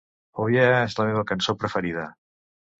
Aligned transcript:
Oh 0.43 0.47
Yeah 0.53 0.77
és 0.87 0.97
la 1.01 1.07
meva 1.11 1.25
cançó 1.35 1.57
preferida. 1.61 2.11